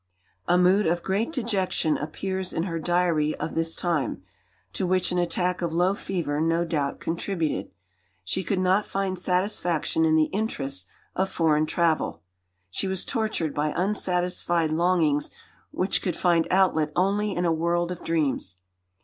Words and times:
A 0.47 0.57
mood 0.57 0.87
of 0.87 1.03
great 1.03 1.31
dejection 1.31 1.95
appears 1.95 2.53
in 2.53 2.63
her 2.63 2.79
diary 2.79 3.35
of 3.35 3.53
this 3.53 3.75
time, 3.75 4.23
to 4.73 4.87
which 4.87 5.11
an 5.11 5.19
attack 5.19 5.61
of 5.61 5.73
low 5.73 5.93
fever 5.93 6.41
no 6.41 6.65
doubt 6.65 6.99
contributed. 6.99 7.69
She 8.23 8.43
could 8.43 8.57
not 8.57 8.83
find 8.83 9.19
satisfaction 9.19 10.03
in 10.03 10.15
the 10.15 10.23
interests 10.33 10.87
of 11.15 11.29
foreign 11.29 11.67
travel. 11.67 12.23
She 12.71 12.87
was 12.87 13.05
tortured 13.05 13.53
by 13.53 13.73
unsatisfied 13.75 14.71
longings 14.71 15.29
which 15.69 16.01
could 16.01 16.15
find 16.15 16.47
outlet 16.49 16.91
only 16.95 17.35
in 17.35 17.45
a 17.45 17.53
world 17.53 17.91
of 17.91 18.03
dreams. 18.03 18.57